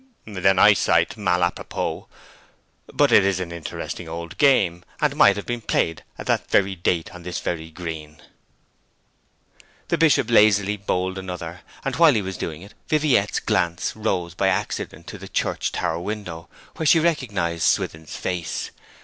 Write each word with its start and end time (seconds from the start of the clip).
"''Then 0.25 0.57
I 0.57 0.73
cite 0.73 1.15
mal 1.15 1.43
a 1.43 1.51
propos. 1.51 2.05
But 2.91 3.11
it 3.11 3.23
is 3.23 3.39
an 3.39 3.51
interesting 3.51 4.09
old 4.09 4.35
game, 4.39 4.83
and 4.99 5.15
might 5.15 5.35
have 5.35 5.45
been 5.45 5.61
played 5.61 6.03
at 6.17 6.25
that 6.25 6.49
very 6.49 6.75
date 6.75 7.13
on 7.13 7.21
this 7.21 7.39
very 7.39 7.69
green.' 7.69 8.19
The 9.89 9.99
Bishop 9.99 10.31
lazily 10.31 10.75
bowled 10.75 11.19
another, 11.19 11.61
and 11.85 11.95
while 11.97 12.15
he 12.15 12.23
was 12.23 12.37
doing 12.39 12.63
it 12.63 12.73
Viviette's 12.87 13.39
glance 13.39 13.95
rose 13.95 14.33
by 14.33 14.47
accident 14.47 15.05
to 15.05 15.19
the 15.19 15.29
church 15.29 15.71
tower 15.71 15.99
window, 15.99 16.49
where 16.77 16.87
she 16.87 16.99
recognized 16.99 17.61
Swithin's 17.67 18.15
face. 18.17 18.71